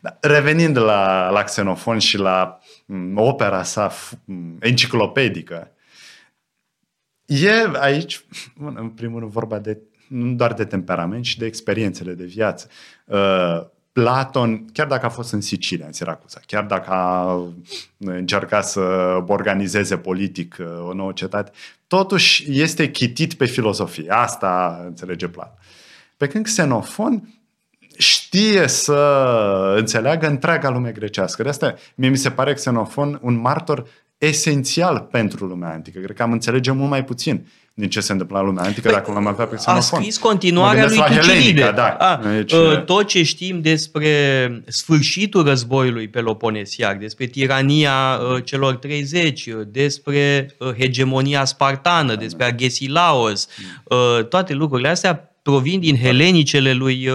Da. 0.00 0.16
Revenind 0.20 0.76
la, 0.76 1.30
la 1.30 1.42
Xenofon 1.42 1.98
și 1.98 2.18
la 2.18 2.58
mm, 2.86 3.18
opera 3.18 3.62
sa 3.62 3.90
mm, 4.24 4.56
enciclopedică, 4.60 5.70
E 7.30 7.70
aici, 7.80 8.24
în 8.58 8.88
primul 8.88 9.18
rând, 9.18 9.32
vorba 9.32 9.58
de 9.58 9.78
nu 10.08 10.32
doar 10.32 10.52
de 10.52 10.64
temperament, 10.64 11.24
ci 11.24 11.36
de 11.36 11.46
experiențele 11.46 12.12
de 12.12 12.24
viață. 12.24 12.68
Uh, 13.04 13.66
Platon, 13.92 14.64
chiar 14.72 14.86
dacă 14.86 15.06
a 15.06 15.08
fost 15.08 15.32
în 15.32 15.40
Sicilia, 15.40 15.86
în 15.86 15.92
Siracusa, 15.92 16.40
chiar 16.46 16.64
dacă 16.64 16.90
a 16.90 17.38
încercat 17.98 18.68
să 18.68 18.80
organizeze 19.26 19.96
politic 19.96 20.56
uh, 20.60 20.66
o 20.88 20.92
nouă 20.92 21.12
cetate, 21.12 21.50
totuși 21.86 22.60
este 22.60 22.90
chitit 22.90 23.34
pe 23.34 23.46
filozofie. 23.46 24.10
Asta 24.10 24.82
înțelege 24.86 25.28
Platon. 25.28 25.58
Pe 26.20 26.26
când 26.26 26.44
Xenofon 26.44 27.34
știe 27.98 28.66
să 28.66 28.94
înțeleagă 29.76 30.26
întreaga 30.26 30.70
lume 30.70 30.90
grecească. 30.90 31.42
De 31.42 31.48
asta 31.48 31.74
mie 31.94 32.08
mi 32.08 32.16
se 32.16 32.30
pare 32.30 32.54
Xenofon 32.54 33.18
un 33.22 33.40
martor 33.40 33.86
esențial 34.18 35.08
pentru 35.10 35.46
lumea 35.46 35.72
antică. 35.72 35.98
Cred 35.98 36.16
că 36.16 36.22
am 36.22 36.32
înțelege 36.32 36.70
mult 36.70 36.90
mai 36.90 37.04
puțin 37.04 37.46
din 37.74 37.88
ce 37.88 38.00
se 38.00 38.12
întâmplă 38.12 38.38
în 38.38 38.44
lumea 38.44 38.64
antică 38.64 38.88
păi, 38.88 38.92
dacă 38.92 39.12
l-am 39.12 39.26
avea 39.26 39.46
pe 39.46 39.54
Xenofon. 39.54 39.98
A 39.98 40.00
scris 40.00 40.18
continuarea 40.18 40.86
lui 40.86 40.98
Tucidide. 41.16 41.72
Da. 41.74 41.88
A, 41.88 42.16
deci, 42.16 42.52
uh, 42.52 42.84
tot 42.84 43.06
ce 43.06 43.22
știm 43.22 43.60
despre 43.60 44.62
sfârșitul 44.66 45.44
războiului 45.44 46.08
peloponesiac, 46.08 46.98
despre 46.98 47.26
tirania 47.26 48.20
uh, 48.34 48.44
celor 48.44 48.76
30, 48.76 49.46
uh, 49.46 49.54
despre 49.66 50.56
hegemonia 50.78 51.44
spartană, 51.44 52.14
despre 52.14 52.44
Agesilaos, 52.44 53.48
toate 54.28 54.52
lucrurile 54.52 54.88
astea 54.88 55.29
provin 55.42 55.80
din 55.80 55.96
helenicele 55.96 56.72
lui 56.72 57.08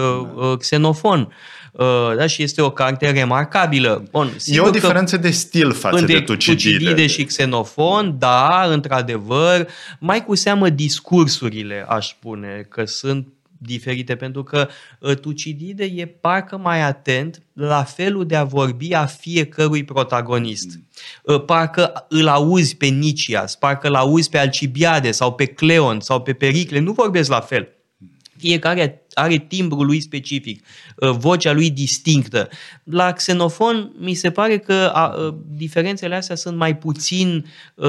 Xenofon. 0.58 1.32
Uh, 1.76 2.16
da, 2.16 2.26
și 2.26 2.42
este 2.42 2.62
o 2.62 2.70
carte 2.70 3.10
remarcabilă. 3.10 4.04
Bun, 4.10 4.36
e 4.44 4.60
o 4.60 4.70
diferență 4.70 5.16
de 5.16 5.30
stil 5.30 5.72
față 5.72 6.04
de 6.04 6.20
Tucidide. 6.20 6.76
Tucidide 6.76 7.06
și 7.06 7.24
Xenofon, 7.24 8.16
da, 8.18 8.66
într-adevăr, 8.68 9.68
mai 9.98 10.24
cu 10.24 10.34
seamă 10.34 10.68
discursurile, 10.68 11.84
aș 11.88 12.08
spune, 12.08 12.66
că 12.68 12.84
sunt 12.84 13.28
diferite, 13.58 14.16
pentru 14.16 14.42
că 14.42 14.68
uh, 15.00 15.16
Tucidide 15.16 15.84
e 15.84 16.06
parcă 16.06 16.56
mai 16.56 16.82
atent 16.82 17.42
la 17.52 17.82
felul 17.82 18.26
de 18.26 18.36
a 18.36 18.44
vorbi 18.44 18.94
a 18.94 19.06
fiecărui 19.06 19.84
protagonist. 19.84 20.68
Mm. 20.74 20.88
Uh, 21.34 21.44
parcă 21.44 22.06
îl 22.08 22.28
auzi 22.28 22.76
pe 22.76 22.86
Nicias, 22.86 23.56
parcă 23.56 23.88
îl 23.88 23.94
auzi 23.94 24.28
pe 24.28 24.38
Alcibiade 24.38 25.10
sau 25.10 25.32
pe 25.32 25.44
Cleon 25.44 26.00
sau 26.00 26.22
pe 26.22 26.32
Pericle, 26.32 26.78
nu 26.78 26.92
vorbesc 26.92 27.30
la 27.30 27.40
fel. 27.40 27.75
Fiecare 28.38 29.00
are 29.14 29.36
timbrul 29.36 29.86
lui 29.86 30.00
specific, 30.00 30.64
uh, 30.96 31.10
vocea 31.10 31.52
lui 31.52 31.70
distinctă. 31.70 32.48
La 32.84 33.12
Xenofon 33.12 33.92
mi 33.98 34.14
se 34.14 34.30
pare 34.30 34.58
că 34.58 34.92
uh, 34.94 35.34
diferențele 35.46 36.14
astea 36.14 36.36
sunt 36.36 36.56
mai 36.56 36.76
puțin, 36.76 37.46
uh, 37.74 37.86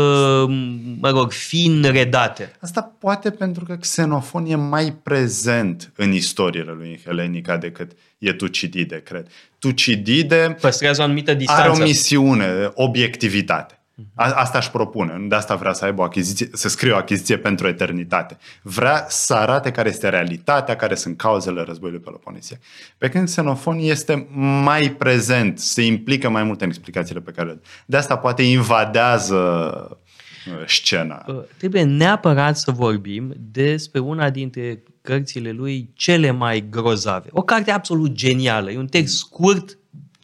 mă 1.00 1.10
rog, 1.10 1.32
fin 1.32 1.82
redate. 1.82 2.52
Asta 2.60 2.96
poate 3.00 3.32
pentru 3.32 3.66
că 3.66 3.76
Xenofon 3.76 4.46
e 4.46 4.56
mai 4.56 4.94
prezent 5.04 5.92
în 5.96 6.12
istoriile 6.12 6.72
lui 6.78 7.00
Helenica 7.06 7.58
decât 7.58 7.92
e 8.18 8.34
Tucidide, 8.34 9.02
cred. 9.02 9.28
Tucidide 9.60 10.58
păstrează 10.62 11.02
o 11.02 11.04
anumită 11.04 11.34
distanță. 11.34 11.62
Are 11.62 11.82
o 11.82 11.84
misiune, 11.84 12.72
obiectivitate. 12.74 13.77
A, 14.16 14.32
asta 14.32 14.58
își 14.58 14.72
propune. 14.72 15.26
De 15.28 15.36
asta 15.36 15.56
vrea 15.56 15.74
să 15.74 15.86
aibă 15.86 16.02
o 16.02 16.04
achiziție, 16.04 16.50
să 16.54 16.70
scrie 16.70 16.92
o 16.92 16.96
achiziție 16.96 17.38
pentru 17.38 17.68
eternitate. 17.68 18.38
Vrea 18.62 19.06
să 19.10 19.34
arate 19.34 19.72
care 19.72 19.90
este 19.90 20.10
realitatea, 20.10 20.76
care 20.76 20.96
sunt 20.96 21.18
cauzele 21.18 21.62
războiului 21.62 22.02
Peloponesiei. 22.02 22.60
Pe 22.98 23.10
când 23.10 23.28
Xenofon 23.28 23.78
este 23.80 24.28
mai 24.64 24.92
prezent, 24.92 25.60
se 25.60 25.86
implică 25.86 26.30
mai 26.30 26.44
mult 26.44 26.62
în 26.62 26.68
explicațiile 26.68 27.22
pe 27.22 27.32
care 27.32 27.48
le 27.48 27.60
De 27.86 27.98
asta 27.98 28.18
poate 28.18 28.42
invadează 28.42 29.36
uh, 30.48 30.68
scena. 30.68 31.26
Uh, 31.28 31.36
trebuie 31.58 31.84
neapărat 31.84 32.58
să 32.58 32.72
vorbim 32.72 33.34
despre 33.38 34.00
una 34.00 34.30
dintre 34.30 34.84
cărțile 35.02 35.52
lui 35.52 35.92
cele 35.94 36.32
mai 36.32 36.68
grozave. 36.70 37.28
O 37.32 37.42
carte 37.42 37.72
absolut 37.72 38.12
genială. 38.12 38.72
E 38.72 38.78
un 38.78 38.88
text 38.88 39.18
scurt, 39.18 39.78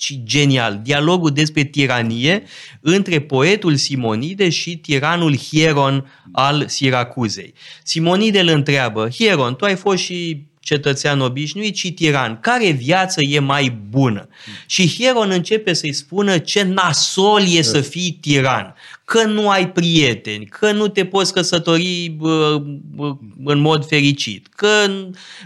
și 0.04 0.22
genial. 0.24 0.80
Dialogul 0.84 1.32
despre 1.32 1.64
tiranie 1.64 2.44
între 2.82 3.22
poetul 3.22 3.76
Simonide 3.76 4.50
și 4.50 4.78
tiranul 4.78 5.38
Hieron 5.38 6.12
al 6.32 6.68
Siracuzei. 6.68 7.54
Simonide 7.84 8.40
îl 8.40 8.48
întreabă, 8.48 9.10
Hieron, 9.10 9.56
tu 9.56 9.66
ai 9.66 9.76
fost 9.76 10.04
și 10.04 10.44
cetățean 10.60 11.20
obișnuit 11.20 11.76
și 11.76 11.92
tiran. 11.92 12.40
Care 12.40 12.70
viață 12.70 13.20
e 13.30 13.40
mai 13.40 13.78
bună? 13.90 14.28
Și 14.66 14.96
Hieron 14.96 15.30
începe 15.30 15.74
să-i 15.74 15.94
spună 15.94 16.38
ce 16.38 16.64
nasol 16.64 17.44
e 17.48 17.62
să 17.62 17.82
fii 17.82 18.18
tiran, 18.22 18.76
că 19.14 19.24
nu 19.24 19.50
ai 19.50 19.72
prieteni, 19.72 20.46
că 20.46 20.72
nu 20.72 20.88
te 20.88 21.06
poți 21.06 21.34
căsători 21.34 22.16
în 23.46 23.60
mod 23.60 23.88
fericit, 23.88 24.48
că... 24.56 24.68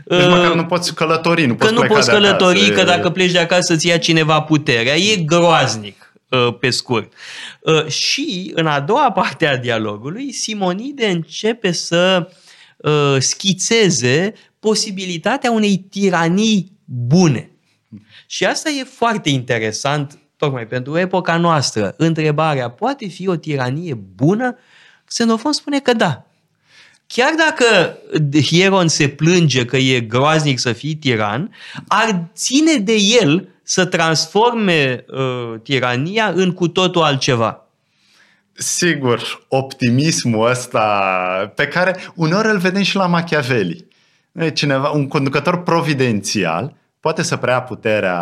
Deci 0.06 0.20
uh, 0.20 0.28
măcar 0.30 0.56
nu 0.56 0.66
poți 0.66 0.96
călători, 0.96 1.46
nu 1.46 1.56
că 1.56 1.66
poți 1.66 1.74
nu 1.74 1.88
poți 1.88 2.10
călători, 2.10 2.60
acasă. 2.60 2.74
că 2.74 2.84
dacă 2.84 3.10
pleci 3.10 3.32
de 3.32 3.40
acasă 3.40 3.74
îți 3.74 3.88
ia 3.88 3.98
cineva 3.98 4.42
puterea. 4.42 4.96
E 4.96 5.16
groaznic 5.16 6.14
uh, 6.30 6.58
pe 6.60 6.70
scurt. 6.70 7.14
Uh, 7.62 7.88
și 7.88 8.52
în 8.56 8.68
a 8.68 8.80
doua 8.80 9.12
parte 9.12 9.48
a 9.48 9.58
dialogului, 9.58 10.32
Simonide 10.32 11.08
începe 11.08 11.72
să 11.72 12.32
schițeze 13.20 14.34
posibilitatea 14.60 15.52
unei 15.52 15.78
tiranii 15.78 16.72
bune. 16.86 17.52
Și 18.28 18.46
asta 18.46 18.70
e 18.70 18.84
foarte 18.84 19.30
interesant, 19.30 20.20
tocmai 20.38 20.68
pentru 20.68 20.98
epoca 20.98 21.38
noastră. 21.38 21.94
Întrebarea, 21.98 22.70
poate 22.70 23.08
fi 23.08 23.28
o 23.28 23.36
tiranie 23.36 23.94
bună? 23.94 24.58
Xenofon 25.06 25.52
spune 25.52 25.80
că 25.80 25.94
da. 25.94 26.26
Chiar 27.08 27.34
dacă 27.38 27.98
Hieron 28.42 28.88
se 28.88 29.08
plânge 29.08 29.66
că 29.66 29.78
e 29.78 30.00
groaznic 30.00 30.60
să 30.60 30.74
fii 30.74 30.96
tiran, 30.96 31.56
ar 31.88 32.30
ține 32.36 32.76
de 32.76 32.96
el 33.22 33.50
să 33.64 33.86
transforme 33.86 35.06
uh, 35.08 35.60
tirania 35.64 36.32
în 36.36 36.54
cu 36.54 36.68
totul 36.68 37.02
altceva. 37.02 37.62
Sigur, 38.54 39.46
optimismul 39.48 40.50
ăsta 40.50 41.54
pe 41.56 41.68
care 41.68 42.00
uneori 42.16 42.48
îl 42.48 42.58
vedem 42.58 42.82
și 42.82 42.96
la 42.96 43.08
Machiavelli 43.08 43.88
cineva, 44.54 44.90
un 44.90 45.08
conducător 45.08 45.64
providențial 45.64 46.76
poate 47.08 47.22
să 47.22 47.38
preia 47.38 47.62
puterea 47.62 48.16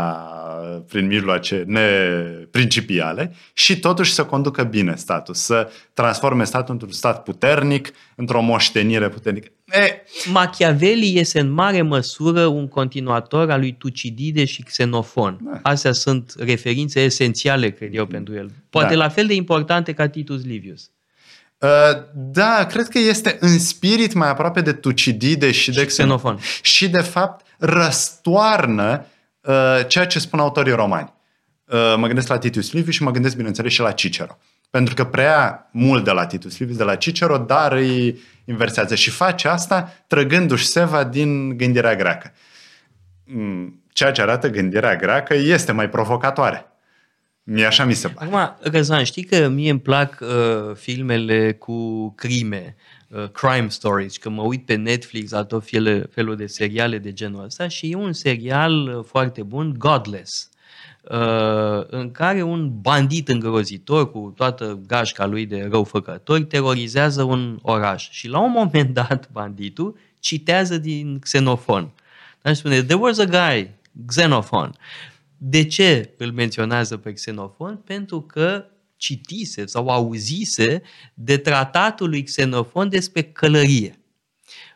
prin 0.88 1.06
mijloace 1.06 1.63
neprincipiale 1.68 3.34
și 3.54 3.80
totuși 3.80 4.13
să 4.13 4.25
conducă 4.25 4.63
bine 4.63 4.96
statul, 4.96 5.34
să 5.34 5.72
transforme 5.94 6.44
statul 6.44 6.74
într-un 6.74 6.92
stat 6.92 7.24
puternic, 7.24 7.92
într-o 8.15 8.42
moștenire 8.42 9.10
puternică. 9.10 9.48
E... 9.65 10.01
Machiavelli 10.32 11.20
este 11.20 11.39
în 11.39 11.51
mare 11.51 11.82
măsură 11.82 12.46
un 12.46 12.68
continuator 12.68 13.51
al 13.51 13.60
lui 13.60 13.75
Tucidide 13.77 14.46
și 14.46 14.63
Xenofon. 14.63 15.39
Da. 15.42 15.60
Astea 15.62 15.92
sunt 15.92 16.34
referințe 16.38 17.00
esențiale, 17.00 17.70
cred 17.70 17.96
eu, 17.96 18.06
pentru 18.06 18.34
el. 18.34 18.51
Poate 18.70 18.94
da. 18.94 19.00
la 19.00 19.10
fel 19.10 19.25
de 19.25 19.34
importante 19.34 19.94
ca 19.94 20.08
Titus 20.08 20.46
Livius. 20.46 20.92
Uh, 21.60 21.70
da, 22.14 22.66
cred 22.70 22.88
că 22.88 23.00
este 23.00 23.38
în 23.40 23.60
spirit 23.60 24.14
mai 24.14 24.29
aproape 24.29 24.62
de 24.62 24.74
Tucidide 24.74 25.51
și, 25.51 25.62
și 25.62 25.72
de 25.72 25.86
Xenofon. 25.86 26.40
Și, 26.62 26.90
de 26.90 27.01
fapt, 27.01 27.46
răstoarnă 27.58 29.06
uh, 29.42 29.79
ceea 29.88 30.06
ce 30.06 30.20
spun 30.20 30.40
autorii 30.40 30.74
romani. 30.74 31.14
Uh, 31.66 31.96
mă 31.98 32.08
gândesc 32.08 32.27
la 32.27 32.38
Titus 32.38 32.72
Livius 32.72 32.96
și 32.96 33.03
mă 33.03 33.12
gândesc, 33.12 33.36
bineînțeles, 33.36 33.72
și 33.72 33.82
la 33.82 33.92
Cicero. 33.92 34.38
Pentru 34.70 34.94
că 34.94 35.03
prea 35.03 35.70
mult 35.72 36.03
de 36.03 36.12
la 36.12 36.25
Titus 36.25 36.58
Livius, 36.58 36.77
de 36.77 36.84
la 36.84 36.96
Cicero, 36.96 37.38
dar 37.38 37.72
îi 37.72 38.20
inversează 38.46 38.96
și 38.96 39.10
face 39.10 39.48
asta 39.48 39.94
trăgându-și 40.08 40.66
seva 40.66 41.03
din 41.03 41.58
gândirea 41.58 41.96
greacă. 41.96 42.34
Mm, 43.25 43.84
ceea 43.94 44.12
ce 44.12 44.22
arată 44.22 44.50
gândirea 44.50 44.96
greacă 44.96 45.34
este 45.34 45.72
mai 45.72 45.90
provocatoare. 45.90 46.75
Mie 47.48 47.66
așa 47.66 47.86
mi 47.86 47.94
se 47.94 48.08
pare. 48.08 48.36
Acum, 48.36 48.58
Răzvan, 48.72 49.03
știi 49.03 49.24
că 49.24 49.48
mie 49.48 49.70
îmi 49.70 49.79
plac 49.79 50.20
uh, 50.22 50.75
filmele 50.75 51.53
cu 51.53 52.10
crime, 52.10 52.75
uh, 53.08 53.29
crime 53.29 53.68
stories, 53.70 54.18
că 54.18 54.29
mă 54.29 54.42
uit 54.42 54.66
pe 54.66 54.75
Netflix 54.75 55.31
la 55.31 55.44
tot 55.44 55.70
fel, 55.70 56.10
felul 56.12 56.36
de 56.36 56.48
seriale 56.48 56.98
de 56.98 57.14
genul 57.14 57.44
ăsta 57.44 57.68
și 57.68 57.92
e 57.92 57.96
un 57.96 58.14
serial 58.14 58.98
uh, 58.98 59.03
foarte 59.08 59.44
bun, 59.44 59.75
Godless, 59.77 60.50
uh, 61.03 61.86
în 61.88 62.12
care 62.12 62.42
un 62.42 62.81
bandit 62.81 63.29
îngrozitor 63.29 64.12
cu 64.12 64.34
toată 64.36 64.79
gașca 64.88 65.25
lui 65.25 65.46
de 65.46 65.68
răufăcători 65.72 66.46
terorizează 66.46 67.24
un 67.24 67.60
oraș. 67.62 68.10
Și 68.10 68.27
la 68.27 68.40
un 68.40 68.51
moment 68.51 68.94
dat 69.03 69.29
banditul 69.31 69.98
citează 70.20 70.77
din 70.77 71.20
Xenofon. 71.20 71.90
Dar 72.42 72.53
spune, 72.53 72.84
there 72.84 73.00
was 73.00 73.18
a 73.18 73.25
guy, 73.25 73.70
Xenophon, 74.05 74.75
de 75.38 75.66
ce 75.66 76.14
îl 76.18 76.32
menționează 76.32 76.98
pe 76.98 77.14
Xenofon? 77.14 77.82
Pentru 77.86 78.22
că 78.22 78.66
citise 78.98 79.66
sau 79.66 79.88
auzise 79.88 80.82
de 81.14 81.38
tratatul 81.38 82.10
lui 82.10 82.24
Xenofon 82.24 82.90
despre 82.90 83.22
călărie. 83.22 84.00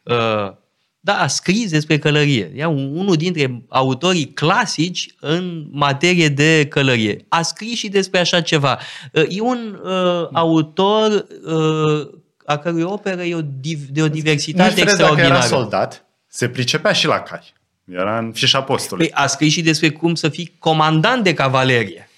Uh, 0.04 0.58
da, 1.02 1.19
a 1.19 1.28
scris 1.28 1.69
despre 1.69 1.98
călărie. 1.98 2.52
Ia, 2.56 2.67
unul 2.67 3.15
dintre 3.15 3.65
autorii 3.67 4.34
clasici 4.34 5.15
în 5.19 5.67
materie 5.72 6.28
de 6.28 6.67
călărie. 6.69 7.26
A 7.28 7.41
scris 7.41 7.78
și 7.78 7.89
despre 7.89 8.19
așa 8.19 8.41
ceva. 8.41 8.80
Uh, 9.13 9.24
e 9.28 9.41
un 9.41 9.80
uh, 9.84 10.28
autor 10.32 11.26
uh, 11.45 12.19
a 12.45 12.58
cărui 12.58 12.82
operă 12.82 13.24
e 13.24 13.36
o, 13.36 13.41
de 13.89 14.02
o 14.02 14.08
diversitate 14.08 14.82
extraordinară. 14.82 15.30
Dacă 15.30 15.45
era 15.48 15.58
soldat, 15.58 16.06
se 16.28 16.50
pricepea 16.50 16.91
și 16.91 17.06
la 17.06 17.19
cai. 17.19 17.54
Era 17.91 18.17
în 18.17 18.32
fișa 18.32 18.62
postului. 18.62 19.08
Păi 19.08 19.23
a 19.23 19.28
scris 19.28 19.52
și 19.52 19.62
despre 19.62 19.89
cum 19.89 20.15
să 20.15 20.30
fii 20.30 20.56
comandant 20.60 21.23
de 21.23 21.34
cavalerie. 21.34 22.10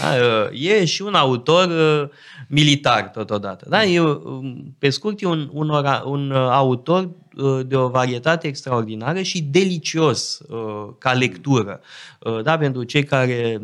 Da? 0.00 0.14
E 0.52 0.84
și 0.84 1.02
un 1.02 1.14
autor 1.14 1.68
uh, 1.68 2.08
militar 2.48 3.08
totodată. 3.08 3.66
Da? 3.68 3.84
E, 3.84 4.00
um, 4.00 4.74
pe 4.78 4.90
scurt, 4.90 5.22
e 5.22 5.26
un, 5.26 5.48
un, 5.52 5.70
un 6.04 6.30
uh, 6.30 6.36
autor 6.36 7.08
uh, 7.36 7.60
de 7.66 7.76
o 7.76 7.88
varietate 7.88 8.46
extraordinară 8.46 9.22
și 9.22 9.42
delicios 9.42 10.40
ca 10.98 11.12
lectură. 11.12 11.80
Da, 12.42 12.58
pentru 12.58 12.82
cei 12.82 13.04
care 13.04 13.60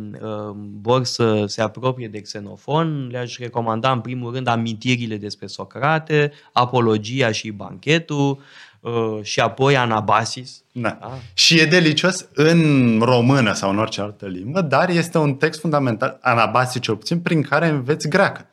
vor 0.81 1.05
să 1.05 1.45
se 1.47 1.63
apropie 1.63 2.09
de 2.09 2.21
Xenofon, 2.21 3.09
le-aș 3.11 3.39
recomanda 3.39 3.93
în 3.93 4.01
primul 4.01 4.33
rând 4.33 4.47
amintirile 4.47 5.17
despre 5.17 5.47
Socrate, 5.47 6.33
Apologia 6.53 7.33
și 7.33 7.51
Banchetul, 7.51 8.39
Uh, 8.81 9.19
și 9.23 9.41
apoi 9.41 9.77
Anabasis. 9.77 10.63
Da. 10.73 10.99
Ah. 11.01 11.11
Și 11.35 11.59
e 11.59 11.65
delicios 11.65 12.29
în 12.35 13.01
română 13.03 13.53
sau 13.53 13.71
în 13.71 13.79
orice 13.79 14.01
altă 14.01 14.27
limbă, 14.27 14.61
dar 14.61 14.89
este 14.89 15.19
un 15.19 15.35
text 15.35 15.61
fundamental, 15.61 16.19
Anabasis 16.21 16.81
cel 16.81 16.97
puțin, 16.97 17.21
prin 17.21 17.43
care 17.43 17.69
înveți 17.69 18.09
greacă. 18.09 18.47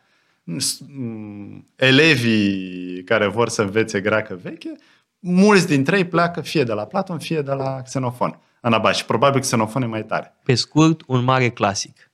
Mm, 0.88 1.68
elevii 1.76 3.04
care 3.04 3.28
vor 3.28 3.50
să 3.50 3.62
învețe 3.62 4.02
greacă 4.02 4.40
veche, 4.42 4.76
mulți 5.20 5.68
dintre 5.68 5.98
ei 5.98 6.06
pleacă 6.06 6.42
fie 6.42 6.64
de 6.64 6.74
la 6.74 6.86
Platon, 6.86 7.20
fie 7.20 7.42
de 7.42 7.52
la 7.52 7.82
Xenofon. 7.82 8.40
Anabasis. 8.62 9.02
Probabil 9.02 9.42
Xenofon 9.42 9.82
e 9.82 9.86
mai 9.86 10.04
tare. 10.04 10.36
Pe 10.44 10.56
scurt, 10.56 11.02
un 11.08 11.24
mare 11.24 11.50
clasic. 11.50 12.12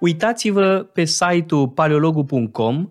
Uitați-vă 0.00 0.86
pe 0.92 1.04
site-ul 1.04 1.68
paleologu.com 1.68 2.90